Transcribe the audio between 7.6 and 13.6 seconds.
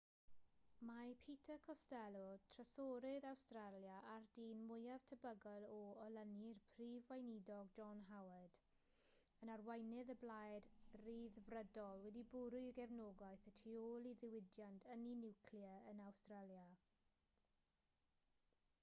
john howard yn arweinydd y blaid ryddfrydol wedi bwrw'i gefnogaeth y